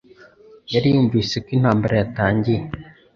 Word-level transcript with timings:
Yari 0.73 0.87
yarumvise 0.91 1.35
ko 1.43 1.49
intambara 1.57 1.93
yatangiye 1.97 2.61